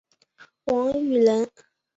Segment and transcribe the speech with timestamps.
[0.63, 1.47] 王羽人。